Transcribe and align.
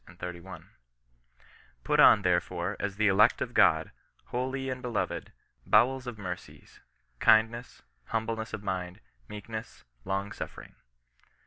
*^ 0.07 0.65
Put 1.83 1.99
on, 1.99 2.23
therefore, 2.23 2.75
as 2.79 2.95
the 2.95 3.07
elect 3.07 3.39
of 3.39 3.53
God, 3.53 3.91
holy 4.25 4.67
and 4.71 4.81
be 4.81 4.89
loved, 4.89 5.31
bowels 5.63 6.07
of 6.07 6.17
mercies, 6.17 6.79
kindness, 7.19 7.83
humbleness 8.05 8.51
of 8.51 8.63
mind, 8.63 8.99
meekness, 9.27 9.83
long 10.03 10.31
suffering." 10.31 10.73